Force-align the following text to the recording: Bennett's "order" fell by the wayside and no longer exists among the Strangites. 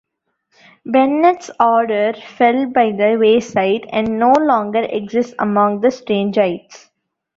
Bennett's 0.83 1.51
"order" 1.59 2.13
fell 2.13 2.65
by 2.65 2.91
the 2.91 3.17
wayside 3.19 3.87
and 3.91 4.17
no 4.17 4.31
longer 4.31 4.79
exists 4.81 5.35
among 5.37 5.81
the 5.81 5.89
Strangites. 5.89 6.89